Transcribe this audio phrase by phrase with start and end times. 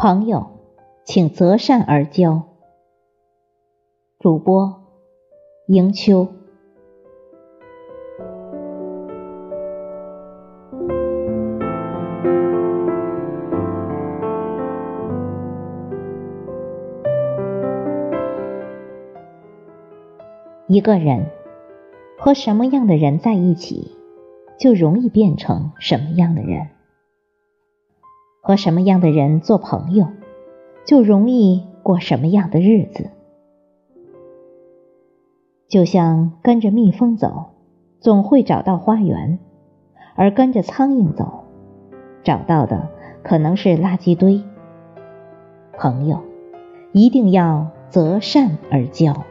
[0.00, 0.46] 朋友，
[1.04, 2.44] 请择善而交。
[4.20, 4.80] 主播
[5.66, 6.28] 迎秋。
[20.68, 21.26] 一个人
[22.20, 23.96] 和什么样的人在一起，
[24.60, 26.77] 就容易变成什么样的人。
[28.48, 30.06] 和什么样的人做朋友，
[30.86, 33.10] 就容易过什么样的日子。
[35.68, 37.50] 就像跟着蜜蜂走，
[38.00, 39.36] 总会找到花园；
[40.14, 41.44] 而跟着苍蝇走，
[42.24, 42.88] 找到的
[43.22, 44.42] 可能是垃圾堆。
[45.76, 46.22] 朋友
[46.92, 49.26] 一定要择善而交，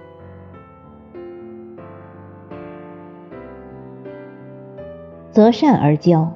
[5.32, 6.34] 择善而交，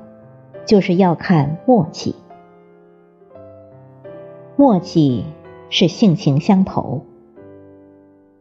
[0.66, 2.16] 就是要看默契。
[4.62, 5.23] 默契
[5.72, 7.02] 是性情相投，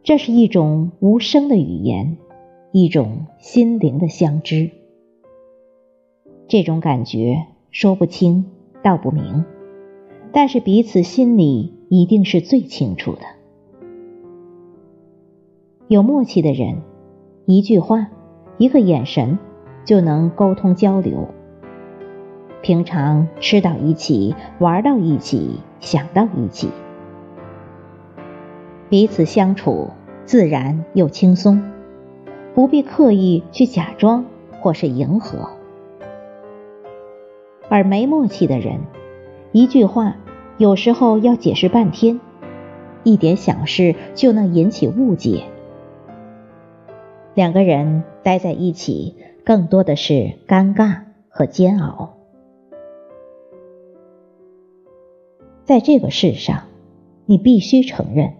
[0.03, 2.19] 这是一种无声的语言，
[2.71, 4.69] 一种心灵的相知。
[6.47, 8.45] 这种感觉说不清
[8.83, 9.45] 道不明，
[10.31, 13.21] 但是彼此心里一定是最清楚的。
[15.87, 16.83] 有默契的人，
[17.47, 18.11] 一句话，
[18.59, 19.39] 一个眼神，
[19.85, 21.27] 就能沟通交流。
[22.61, 26.69] 平常吃到一起，玩到一起，想到一起，
[28.87, 29.89] 彼此相处
[30.25, 31.63] 自然又轻松，
[32.53, 34.25] 不必刻意去假装
[34.59, 35.49] 或是迎合。
[37.67, 38.81] 而没默契的人，
[39.51, 40.17] 一句话
[40.57, 42.19] 有时候要解释半天，
[43.03, 45.45] 一点小事就能引起误解。
[47.33, 52.20] 两个人待在一起，更多的是尴尬和煎熬。
[55.63, 56.63] 在这个世上，
[57.25, 58.33] 你必须承认，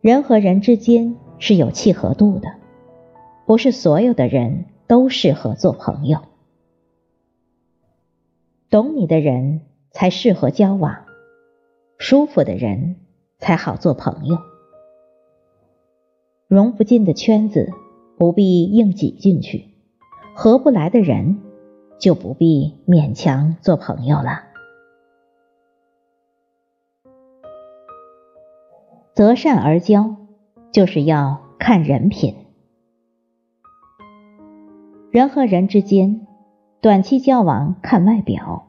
[0.00, 2.54] 人和人之间是有契合度的，
[3.44, 6.20] 不是所有的人都适合做朋友。
[8.70, 11.04] 懂你的人才适合交往，
[11.98, 12.96] 舒服的人
[13.38, 14.38] 才好做朋友。
[16.46, 17.70] 融不进的圈子，
[18.16, 19.64] 不必硬挤进去；
[20.34, 21.40] 合不来的人，
[21.98, 24.47] 就不必勉强做朋友了。
[29.18, 30.14] 择善而交，
[30.70, 32.36] 就是要看人品。
[35.10, 36.24] 人和人之间，
[36.80, 38.68] 短期交往看外表，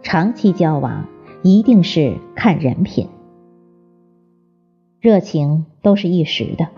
[0.00, 1.04] 长期交往
[1.42, 3.10] 一定是看人品。
[5.02, 6.68] 热情都是一时的，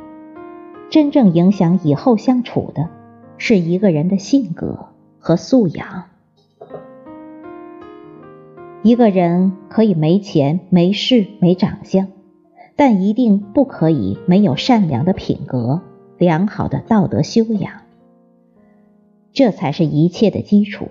[0.91, 2.89] 真正影响以后相处的，
[3.39, 4.89] 是一个人的性格
[5.21, 6.07] 和素养。
[8.83, 12.09] 一个人可以没钱、没势、没长相。
[12.85, 15.83] 但一定不可以没有善良的品格、
[16.19, 17.75] 良好的道德修养，
[19.33, 20.89] 这才是一切的基础。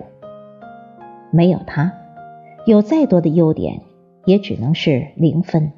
[1.30, 1.92] 没有他，
[2.64, 3.82] 有再多的优点，
[4.24, 5.70] 也只能是零分。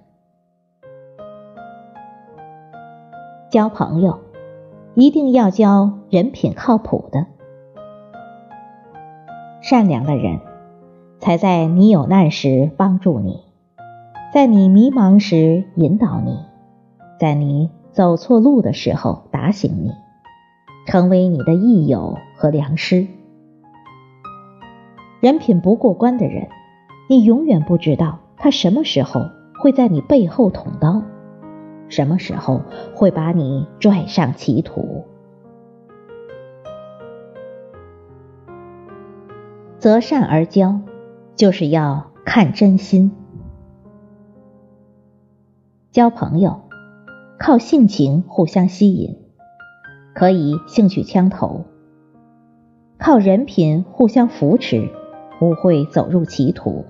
[3.50, 4.20] 交朋友，
[4.94, 7.26] 一定要交人品靠谱的、
[9.62, 10.38] 善良的人，
[11.18, 13.43] 才在你有难时帮助你。
[14.34, 16.40] 在你迷茫时引导你，
[17.20, 19.92] 在你走错路的时候打醒你，
[20.88, 23.06] 成为你的益友和良师。
[25.20, 26.48] 人品不过关的人，
[27.08, 29.20] 你永远不知道他什么时候
[29.62, 31.04] 会在你背后捅刀，
[31.88, 32.60] 什么时候
[32.92, 35.04] 会把你拽上歧途。
[39.78, 40.80] 择善而交，
[41.36, 43.12] 就是要看真心。
[45.94, 46.60] 交朋友，
[47.38, 49.16] 靠性情互相吸引，
[50.12, 51.66] 可以兴趣相投；
[52.98, 54.90] 靠人品互相扶持，
[55.38, 56.84] 不会走入歧途。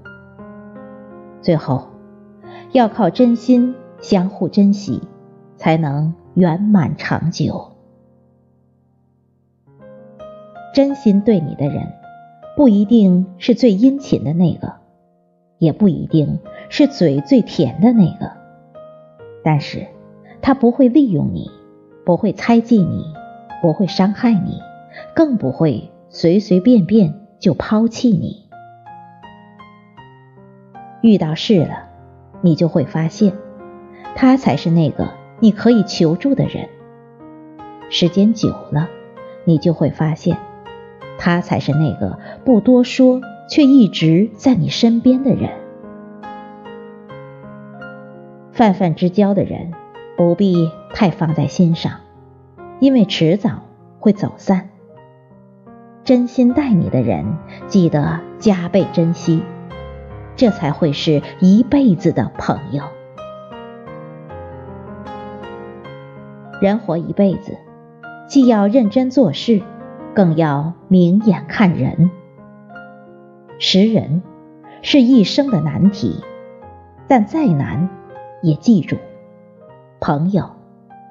[1.42, 1.88] 最后，
[2.72, 5.02] 要靠真心相互珍惜，
[5.58, 7.72] 才能圆满长久。
[10.72, 11.92] 真心对你的人，
[12.56, 14.76] 不一定是最殷勤的那个，
[15.58, 16.38] 也不一定
[16.70, 18.42] 是嘴最甜的那个。
[19.44, 19.86] 但是，
[20.40, 21.50] 他不会利用你，
[22.04, 23.04] 不会猜忌你，
[23.62, 24.58] 不会伤害你，
[25.14, 28.48] 更不会随随便便就抛弃你。
[31.02, 31.90] 遇到事了，
[32.40, 33.34] 你就会发现，
[34.16, 35.10] 他才是那个
[35.40, 36.68] 你可以求助的人。
[37.90, 38.88] 时间久了，
[39.44, 40.38] 你就会发现，
[41.18, 43.20] 他才是那个不多说
[43.50, 45.50] 却一直在你身边的人。
[48.54, 49.72] 泛泛之交的人，
[50.16, 51.94] 不必太放在心上，
[52.78, 53.62] 因为迟早
[53.98, 54.68] 会走散。
[56.04, 57.36] 真心待你的人，
[57.66, 59.42] 记得加倍珍惜，
[60.36, 62.84] 这才会是一辈子的朋友。
[66.60, 67.58] 人活一辈子，
[68.28, 69.62] 既要认真做事，
[70.14, 72.08] 更要明眼看人。
[73.58, 74.22] 识人
[74.80, 76.22] 是一生的难题，
[77.08, 77.88] 但再难
[78.44, 78.98] 也记住，
[80.00, 80.50] 朋友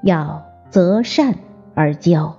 [0.03, 1.33] 要择善
[1.73, 2.35] 而交。